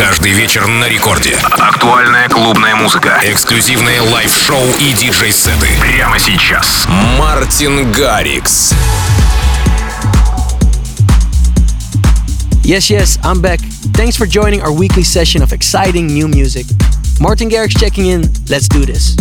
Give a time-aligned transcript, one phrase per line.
[0.00, 1.36] Каждый вечер на рекорде.
[1.58, 3.20] Актуальная клубная музыка.
[3.22, 5.68] Эксклюзивные лайв-шоу и диджей-сеты.
[5.78, 6.86] Прямо сейчас.
[7.18, 8.72] Мартин Гаррикс.
[12.64, 13.60] Yes, yes, I'm back.
[13.92, 16.64] Thanks for joining our weekly session of exciting new music.
[17.20, 18.22] Martin Garrix checking in.
[18.48, 19.18] Let's do this.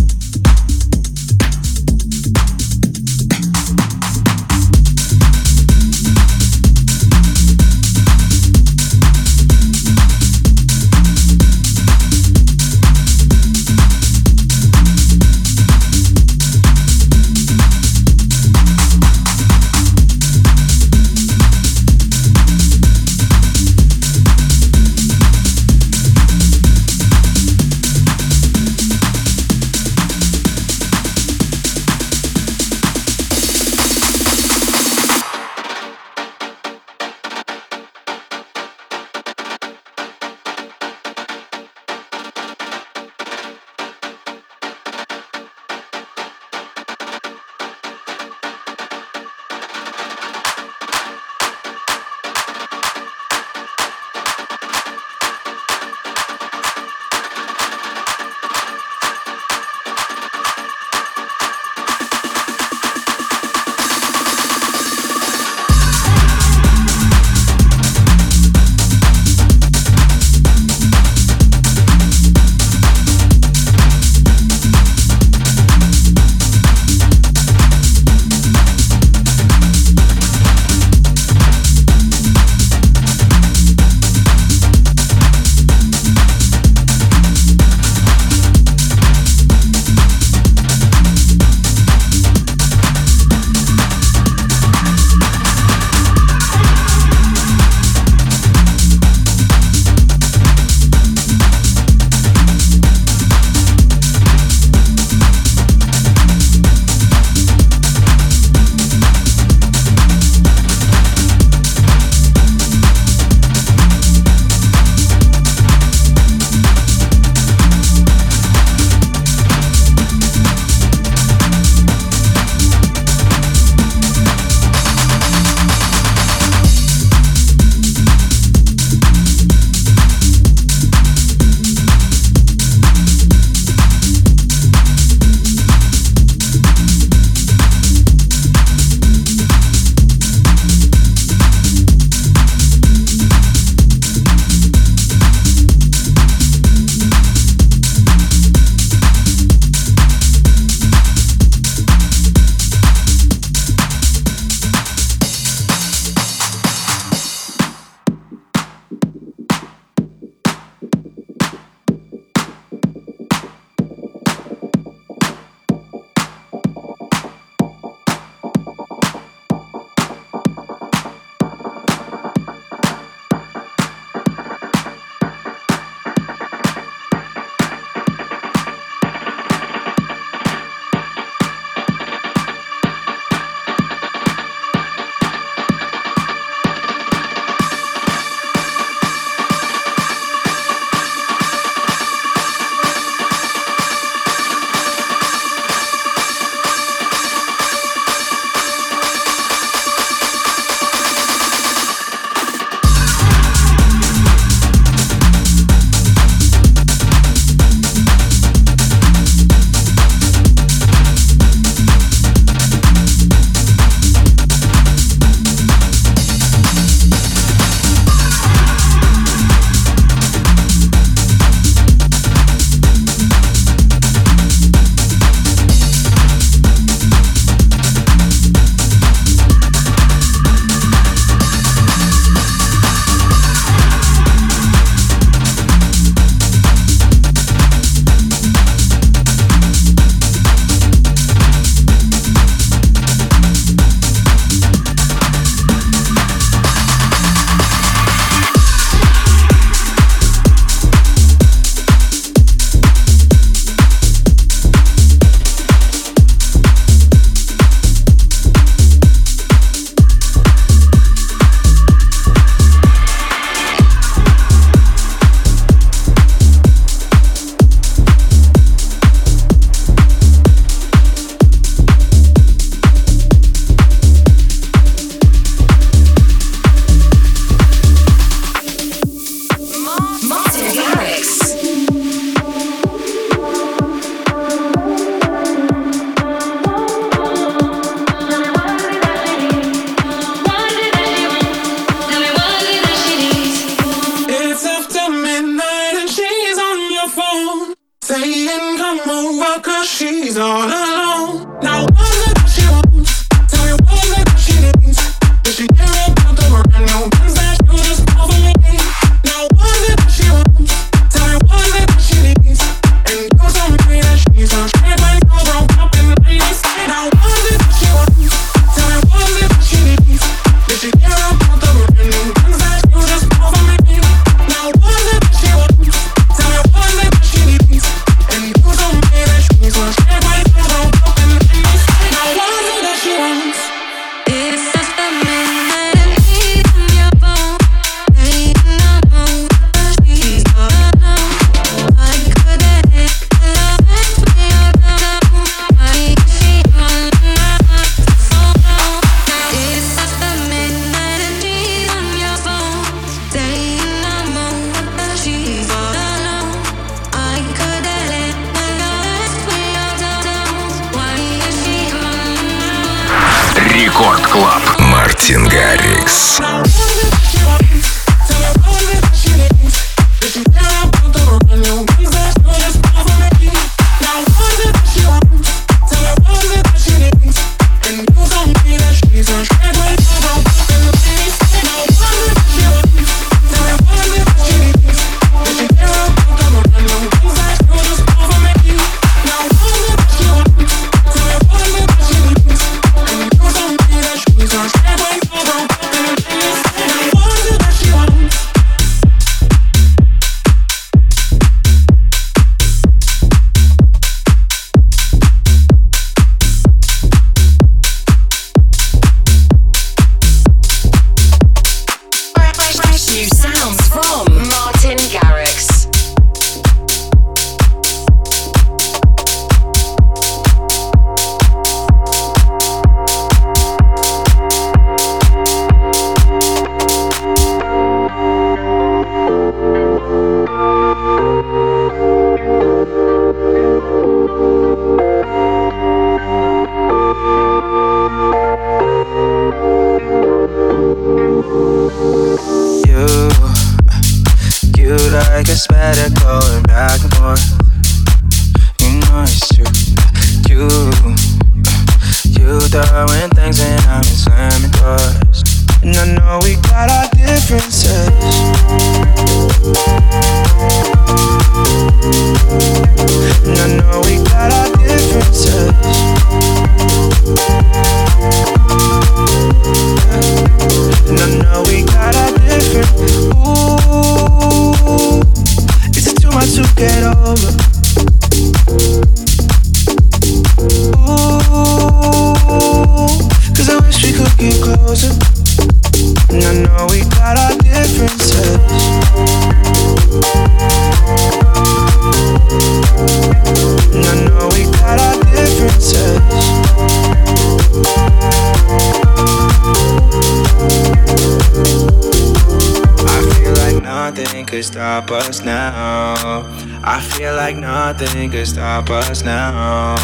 [505.10, 506.46] stop us now.
[506.84, 509.96] I feel like nothing could stop us now.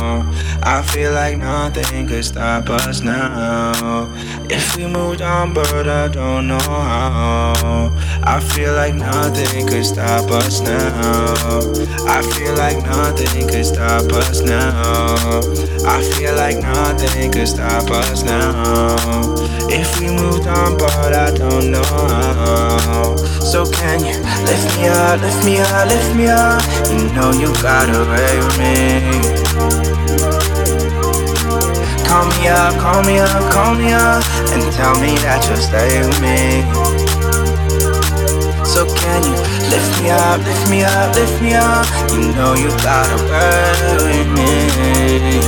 [0.63, 4.11] I feel like nothing could stop us now.
[4.49, 7.93] If we moved on, but I don't know how.
[8.23, 11.35] I feel like nothing could stop us now.
[12.07, 15.41] I feel like nothing could stop us now.
[15.85, 18.95] I feel like nothing could stop us now.
[19.69, 23.15] If we moved on, but I don't know how.
[23.45, 24.34] So can you?
[24.45, 26.61] Lift me up, lift me up, lift me up.
[26.89, 28.75] You know you got a ray on me.
[32.05, 34.23] Call me up, call me up, call me up,
[34.53, 36.61] and tell me that you'll stay with me.
[38.63, 39.35] So can you
[39.73, 41.85] lift me up, lift me up, lift me up?
[42.13, 45.41] You know you got a ray with me.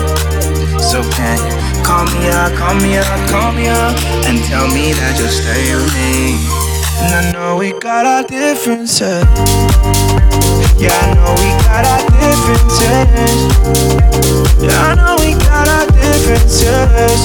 [0.81, 4.91] So can you call me up, call me up, call me up, and tell me
[4.93, 6.66] that you'll stay with me?
[6.99, 9.23] And I know we got our differences.
[10.79, 13.41] Yeah, I know we got our differences.
[14.61, 17.21] Yeah, I know we got our differences.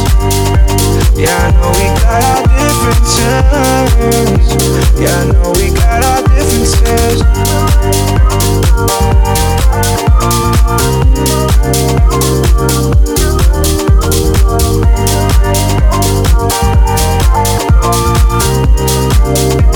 [1.16, 3.22] Yeah, I know we got our differences.
[5.00, 7.22] Yeah, I know we got our differences.
[17.82, 18.11] Yeah,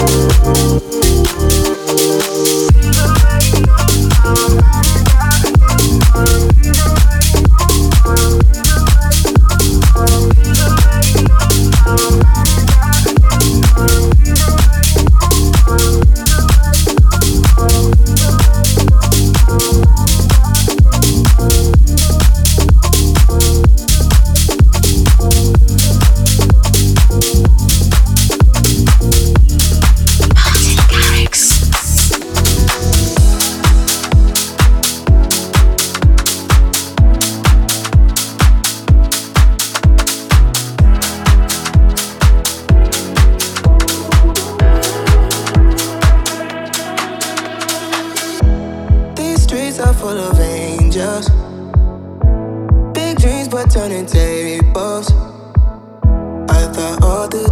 [0.06, 0.95] Thank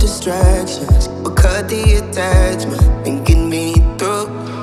[0.05, 1.09] distractions.
[1.23, 4.54] But cut the attachment and get me through.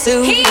[0.00, 0.24] soon.
[0.24, 0.42] He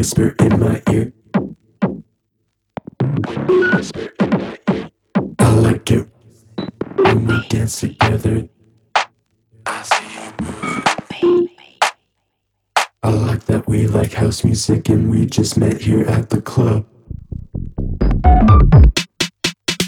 [0.00, 1.12] you whisper in my ear.
[5.38, 6.08] I like it
[6.96, 8.48] when we dance together.
[13.02, 16.86] I like that we like house music and we just met here at the club.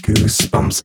[0.05, 0.83] Goosebumps.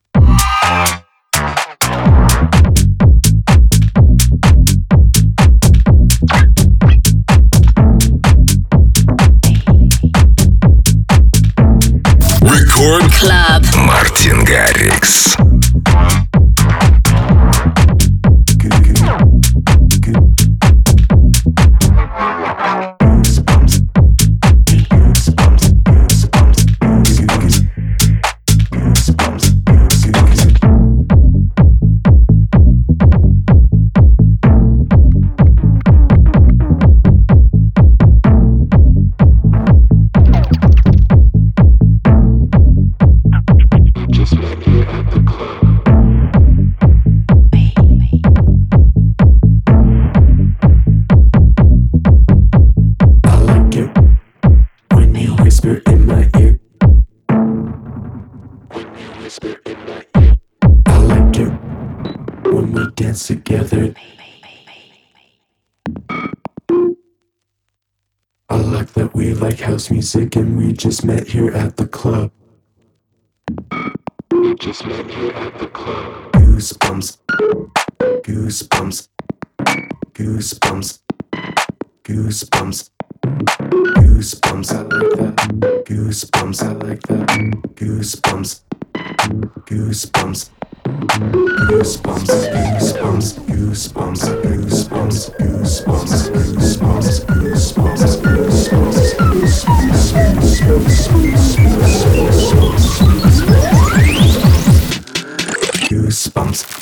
[12.77, 13.75] Рекорд Club.
[13.77, 15.35] Мартин Гаррикс.
[68.60, 72.30] Like that we like house music and we just met here at the club.
[74.30, 76.32] We just met here at the club.
[76.32, 77.18] Goosebumps.
[78.00, 79.08] Goosebumps.
[80.14, 80.98] Goosebumps.
[82.04, 82.90] Goosebumps.
[83.98, 85.84] Goosebumps, I like that.
[85.84, 87.18] Goosebumps, I like that.
[90.88, 92.32] Goosebumps.
[92.48, 93.28] Goosebumps.
[93.44, 98.18] Goosebumps, goosebumps, goosebumps, goosebumps, goosebumps, goosebumps,
[99.38, 100.08] goosebumps, goosebumps.
[105.90, 106.77] Goosebumps.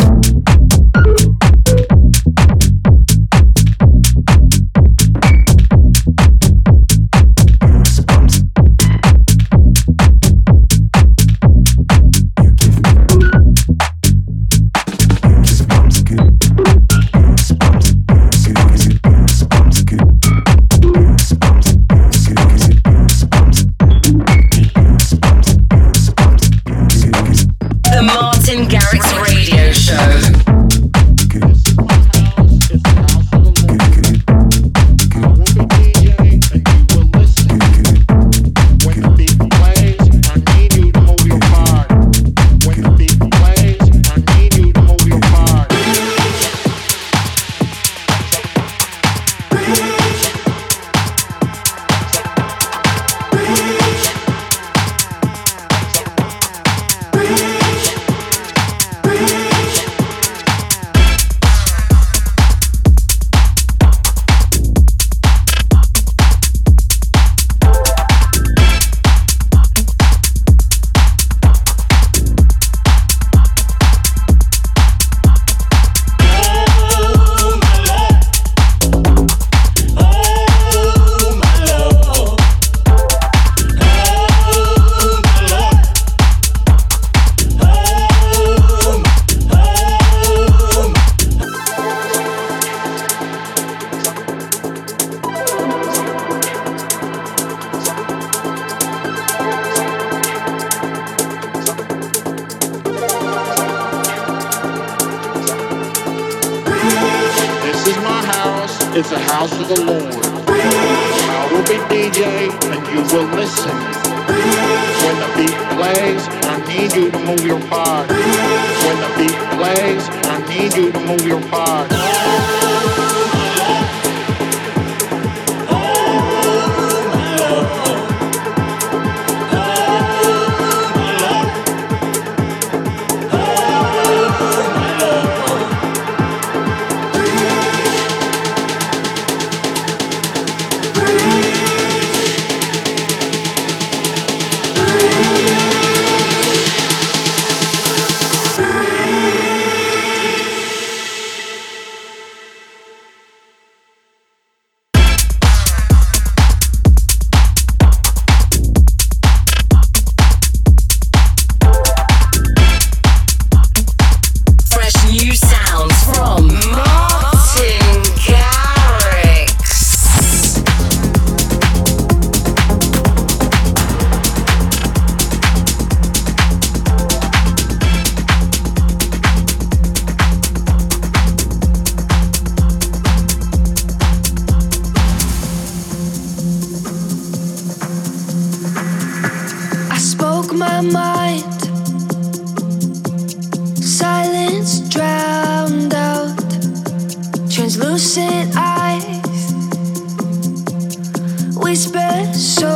[201.68, 202.60] It's best.
[202.60, 202.75] So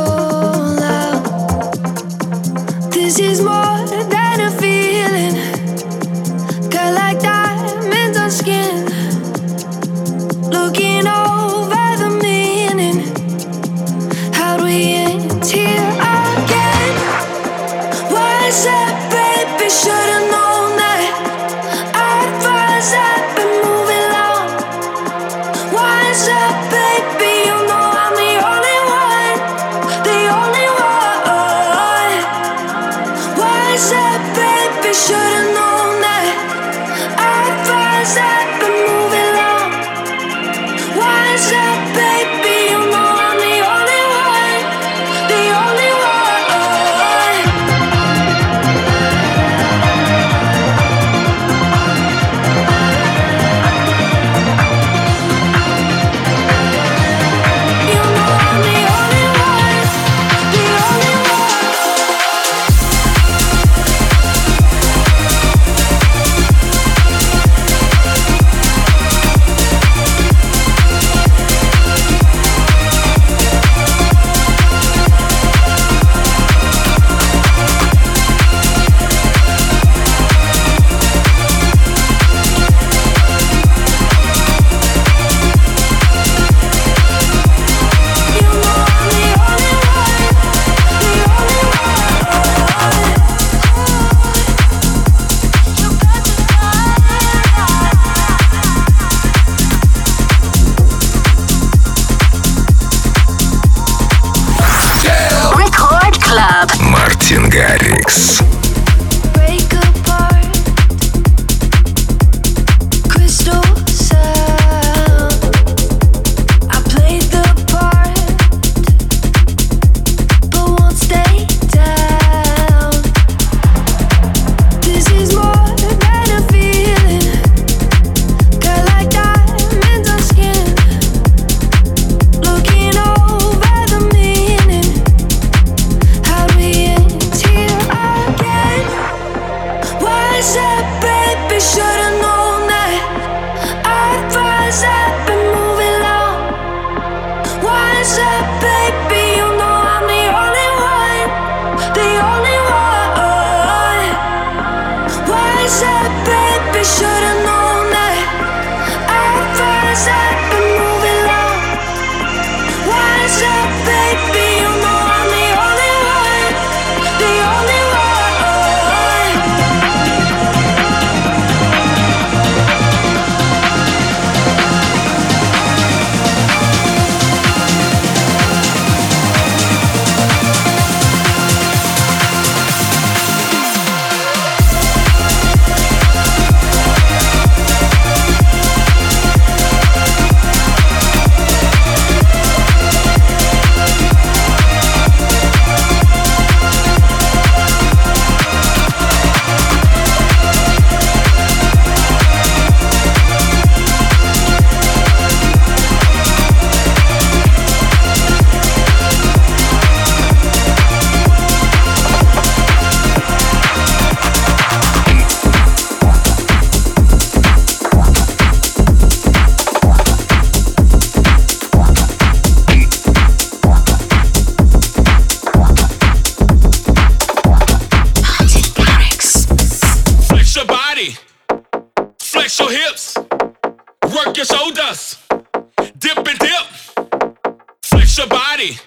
[238.11, 238.77] Flex your body,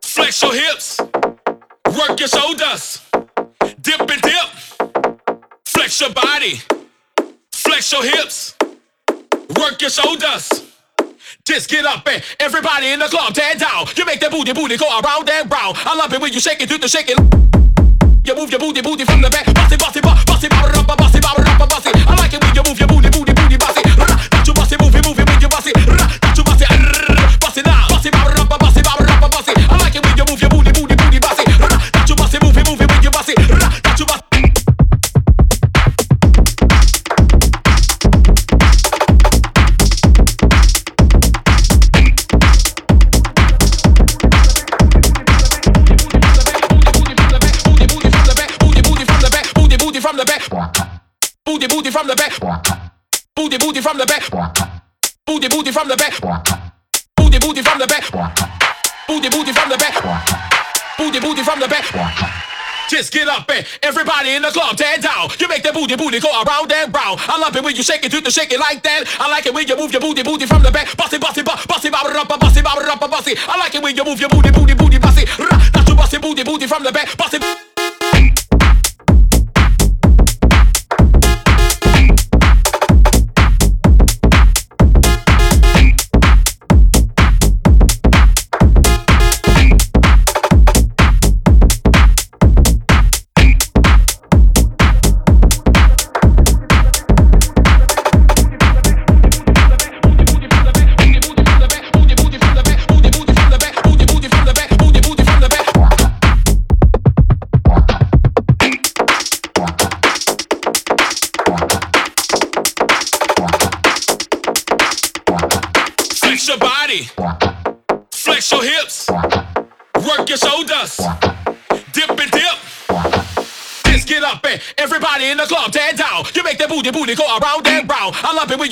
[0.00, 3.02] flex your hips, work your shoulders,
[3.82, 4.48] dip and dip.
[5.66, 6.62] Flex your body,
[7.50, 8.56] flex your hips,
[9.58, 10.48] work your shoulders.
[11.44, 13.84] Just get up and everybody in the club tear down.
[13.96, 15.76] You make that booty booty go around and round.
[15.84, 17.18] I love it when you shake it, do the shaking.
[18.24, 21.90] You move your booty booty from the back, bossy bossy bossy bossy bossy bossy bossy.
[22.08, 24.11] I like it when you move your booty booty booty bossy.
[52.02, 52.34] from the back.
[53.36, 54.26] Booty booty from the back.
[55.24, 56.18] Booty booty from the back.
[57.16, 58.10] Booty booty from the back.
[59.06, 59.94] Booty booty from the back.
[60.98, 61.86] Booty booty from the back.
[62.90, 65.30] Just get up and everybody in the club stand down.
[65.38, 67.20] You make that booty booty go around and round.
[67.22, 69.04] I love it when you shake it, do the shake it like that.
[69.20, 70.96] I like it when you move your booty booty from the back.
[70.96, 73.34] Bossy bossy bossy bossy bobber up bossy bobber up bossy.
[73.46, 75.24] I like it when you move your booty booty booty bossy.
[75.72, 77.16] That's your bossy booty booty from the back.
[77.16, 77.38] Bossy.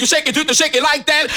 [0.01, 1.30] You shake it do the shake it like that.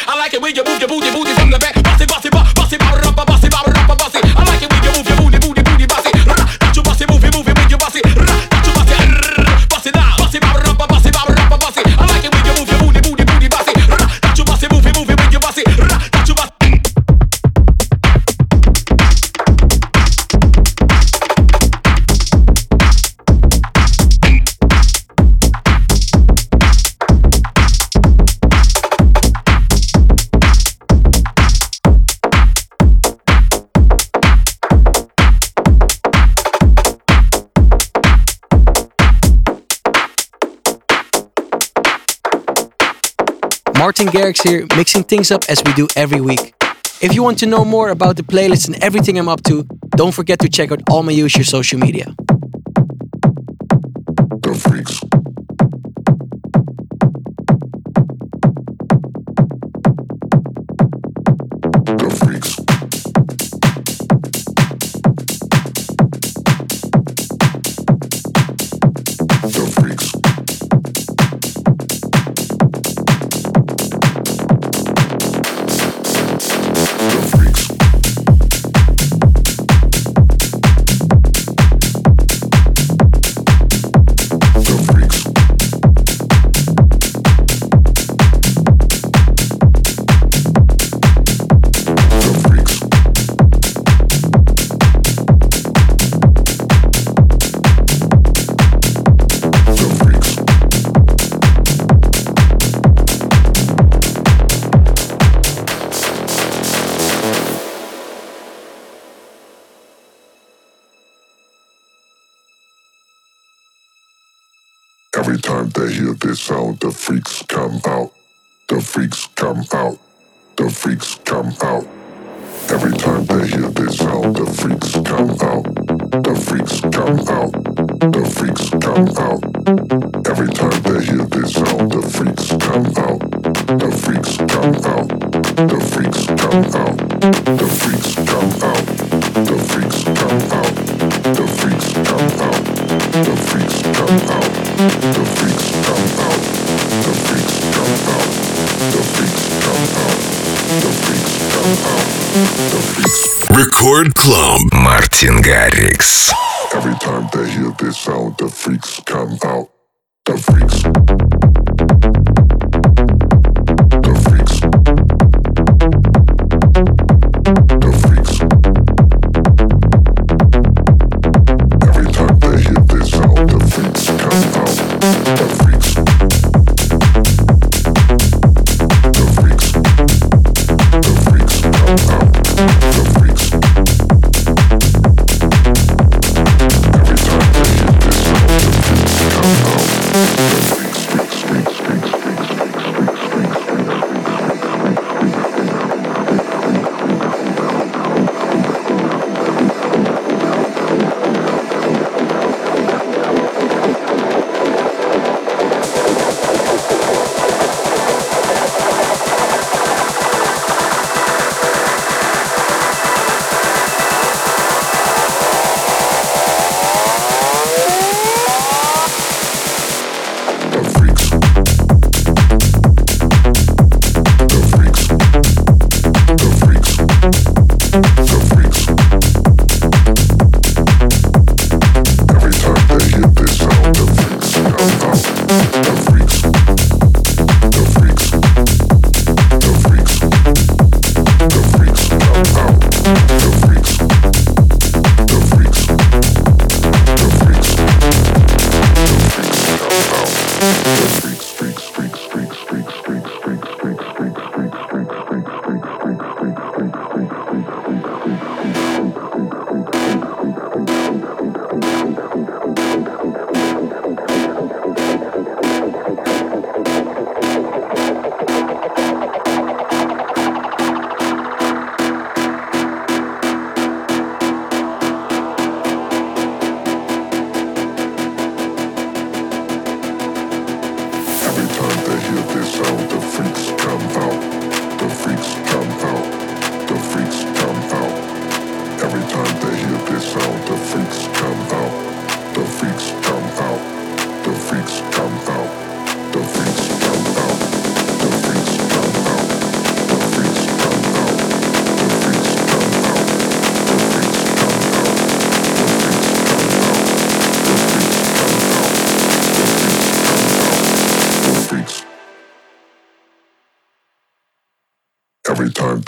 [44.13, 46.53] Garrix here, mixing things up as we do every week.
[47.01, 49.63] If you want to know more about the playlist and everything I'm up to,
[49.97, 52.13] don't forget to check out all my usual social media.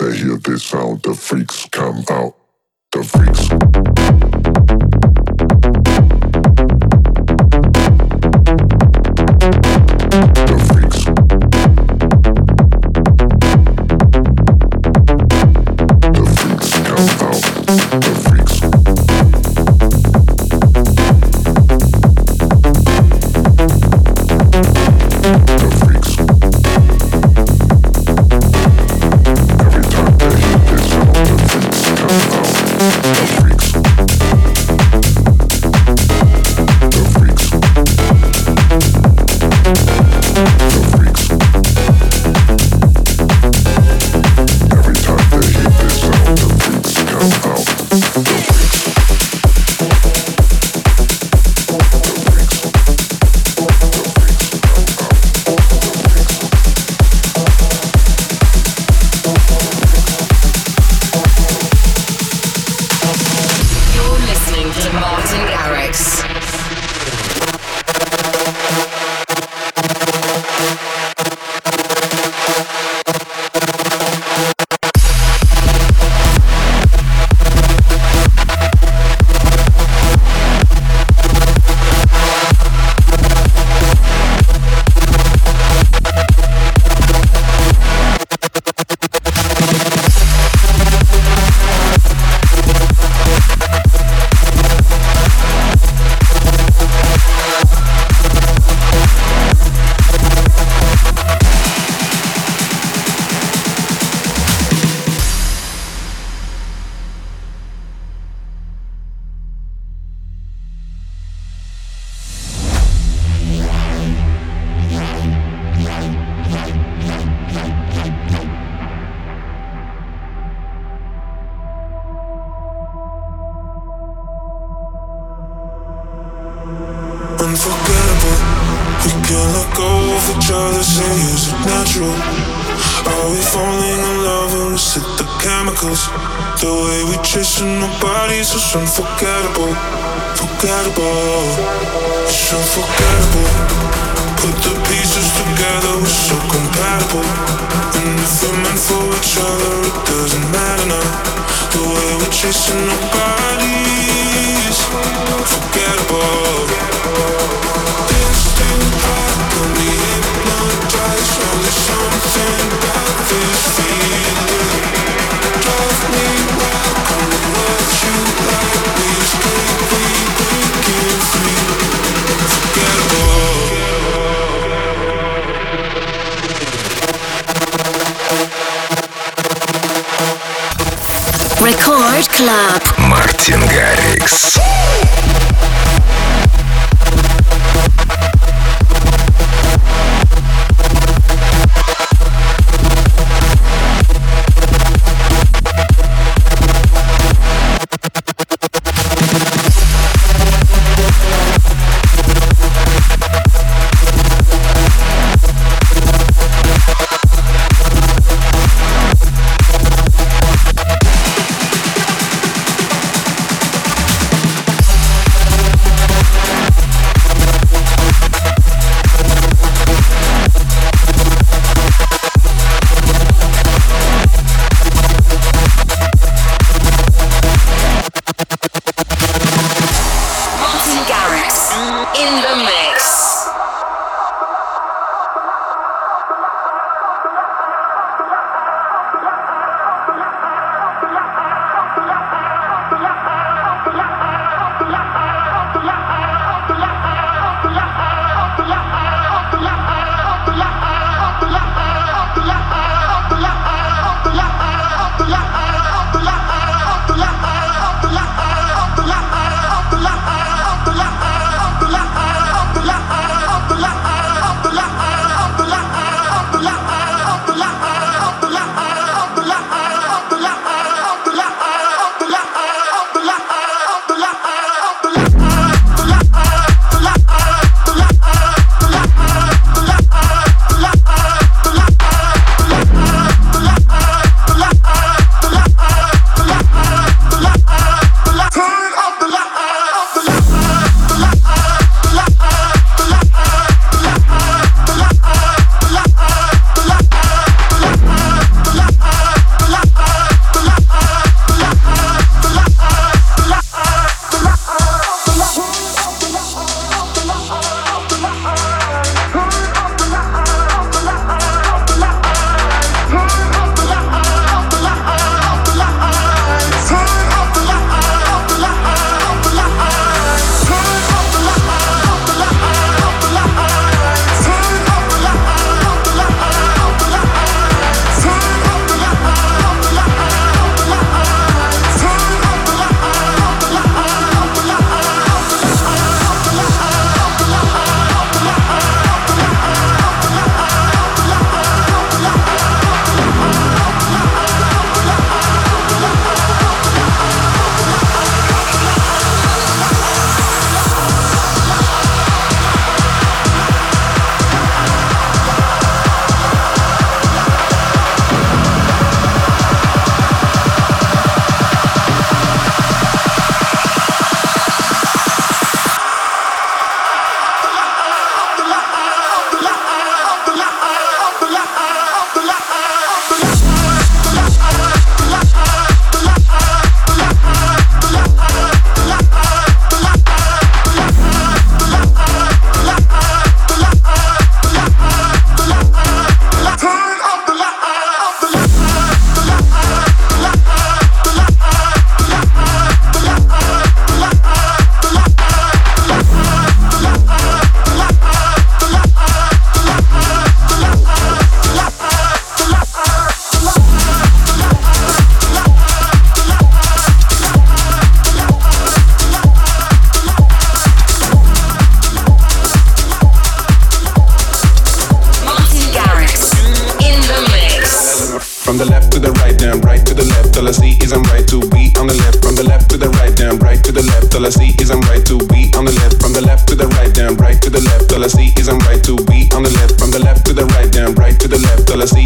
[0.06, 2.36] They hear this sound, the freaks come out.
[2.92, 3.95] The freaks.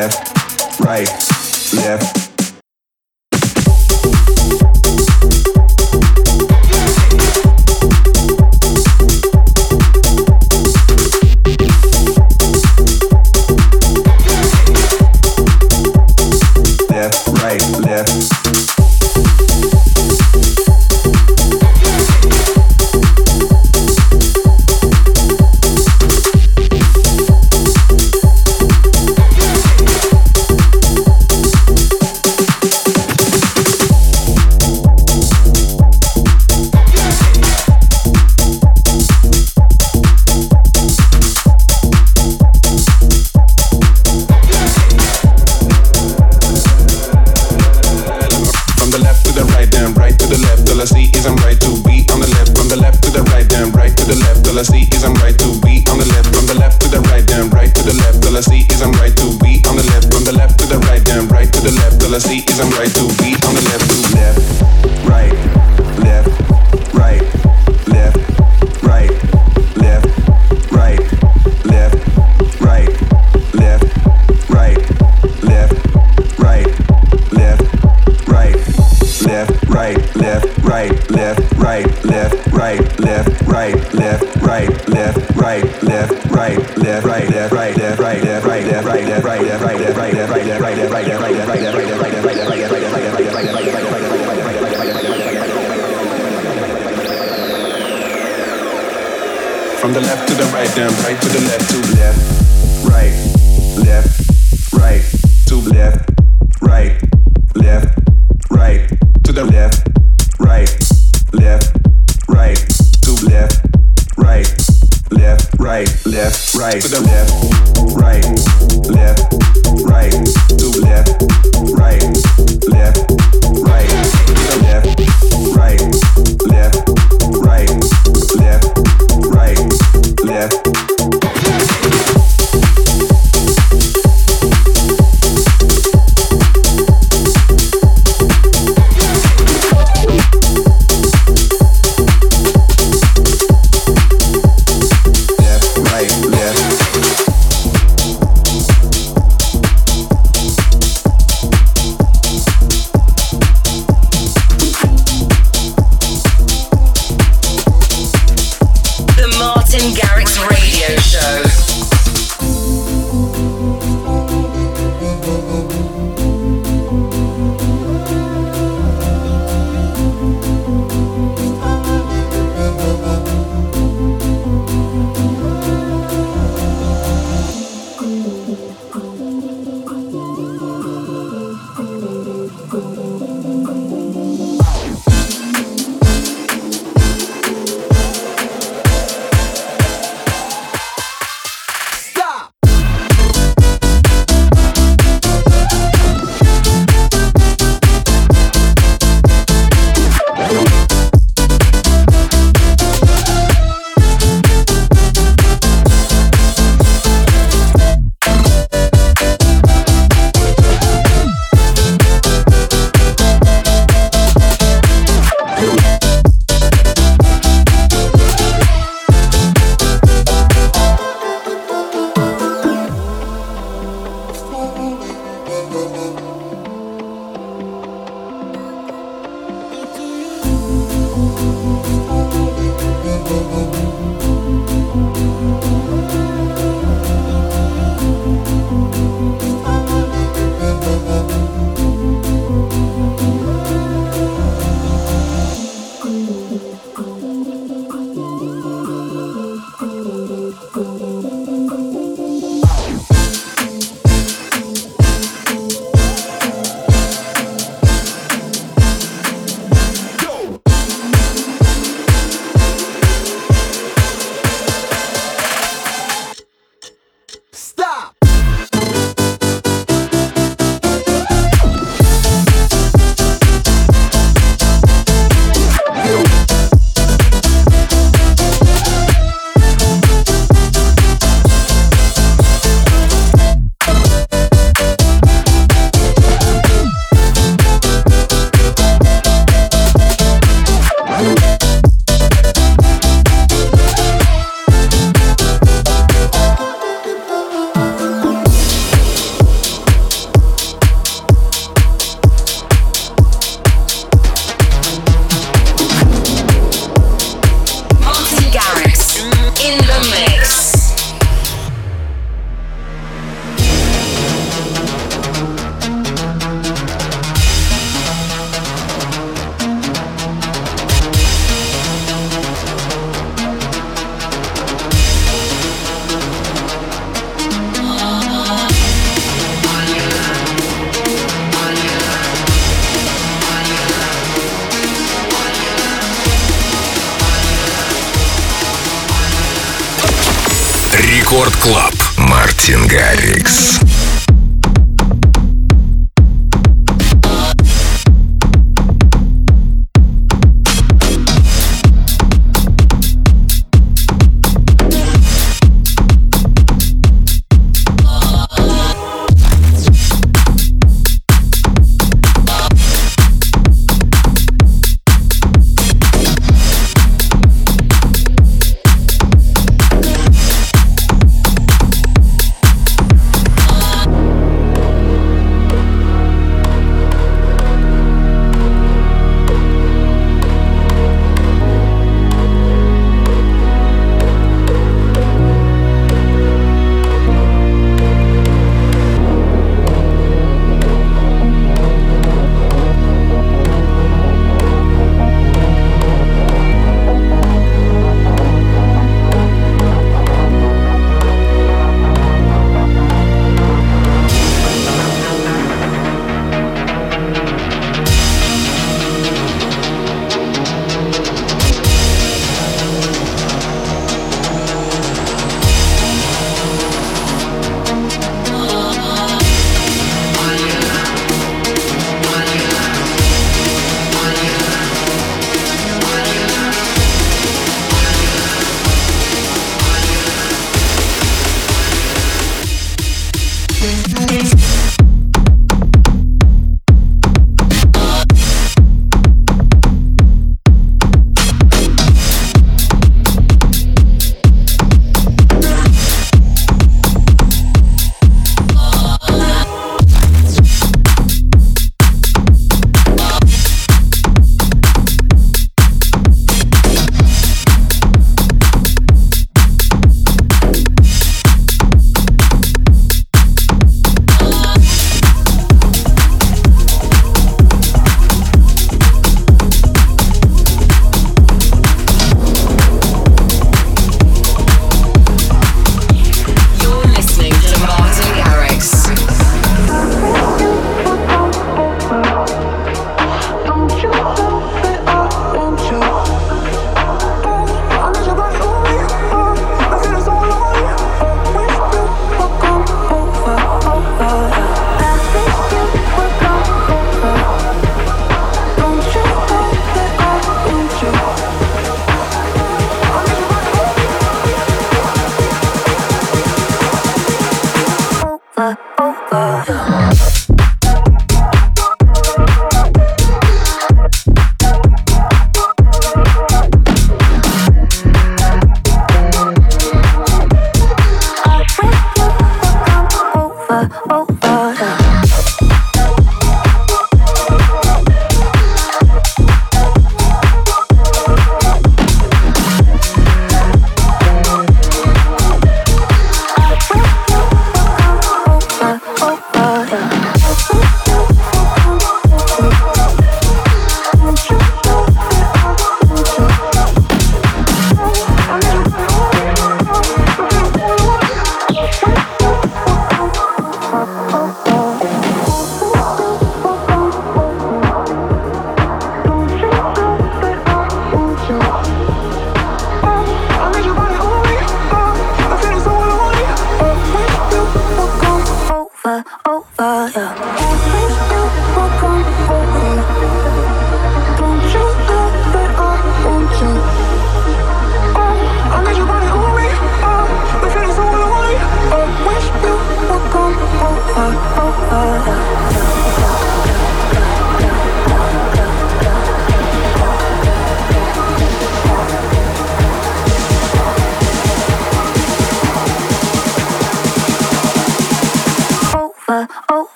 [0.00, 1.08] left, right,
[1.74, 2.19] left.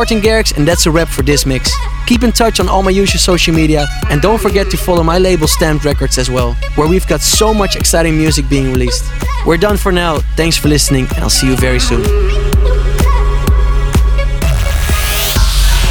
[0.00, 1.70] Martin Garrix, and that's a wrap for this mix.
[2.06, 5.18] Keep in touch on all my usual social media, and don't forget to follow my
[5.18, 9.04] label Stamped Records as well, where we've got so much exciting music being released.
[9.44, 10.20] We're done for now.
[10.36, 12.02] Thanks for listening, and I'll see you very soon.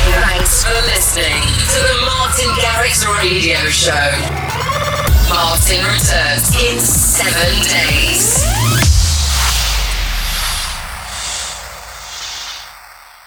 [0.09, 4.09] Thanks for listening to the Martin Garrix Radio Show.
[5.29, 8.08] Martin returns in seven days.